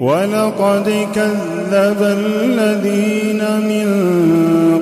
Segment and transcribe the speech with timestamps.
[0.00, 3.88] ولقد كذب الذين من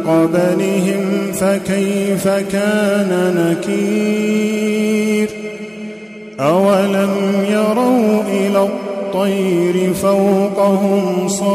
[0.06, 5.28] قبلهم فكيف كان نكير؟
[6.40, 7.10] أولم
[7.50, 11.53] يروا إلى الطير فوقهم صافات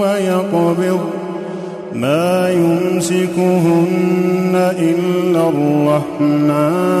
[0.00, 1.00] ويقبض
[1.94, 3.90] ما يمسكهن
[4.78, 7.00] إلا الرحمن.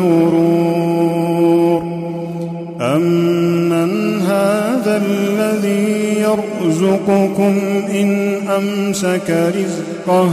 [7.07, 7.59] يرزقكم
[7.89, 10.29] إن أمسك رزقه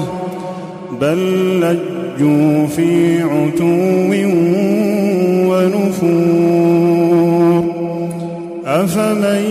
[1.01, 4.13] بل لجوا في عتو
[5.51, 6.59] ونفور.
[8.67, 9.45] أفمن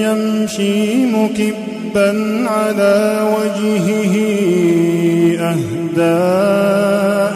[0.00, 2.08] يمشي مكبا
[2.48, 4.14] على وجهه
[5.38, 6.18] أهدى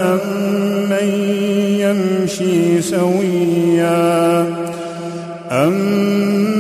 [0.03, 1.09] أمن
[1.79, 4.47] يمشي سويا؟
[5.51, 6.52] أمن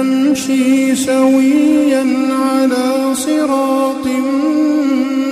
[0.00, 4.06] يمشي سويا على صراط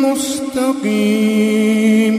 [0.04, 2.14] مستقيم.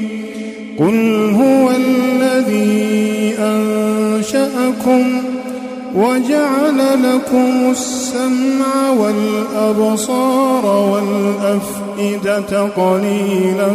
[0.80, 5.04] قل هو الذي أنشأكم
[5.96, 13.72] وجعل لكم السمع والأبصار والأفئدة قليلا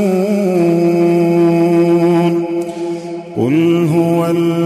[3.37, 4.62] قل هو الذي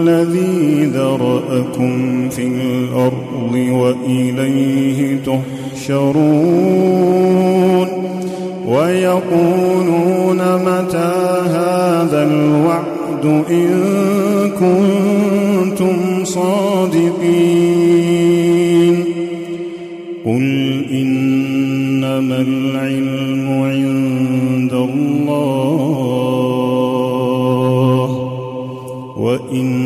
[1.77, 5.21] ذرأكم في الأرض وإليه
[5.75, 6.37] تحشرون
[8.67, 13.71] ويقولون متى هذا الوعد إن
[14.51, 17.37] كنتم صادقين
[20.25, 25.27] قل إنما العلم عند الله
[29.17, 29.86] وإنما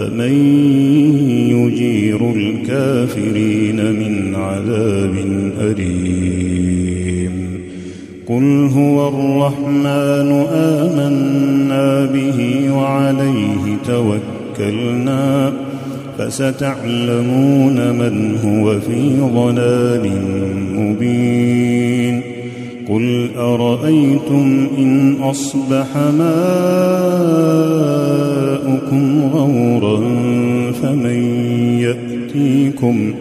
[0.00, 0.32] فمن
[1.50, 5.14] يجير الكافرين من عذاب
[5.60, 7.32] أليم.
[8.26, 15.52] قل هو الرحمن آمنا به وعليه توكلنا
[16.18, 20.10] فستعلمون من هو في ضلال
[20.76, 22.39] مبين.
[22.90, 26.40] قل أرأيتم إن أصبح ماؤكم
[29.32, 30.00] غورا
[30.72, 31.22] فمن
[31.80, 33.14] يأتيكم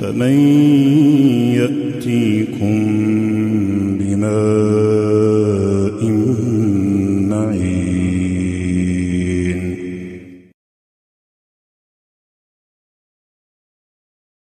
[0.00, 0.38] فمن
[1.54, 2.74] يأتيكم
[4.00, 4.83] بماء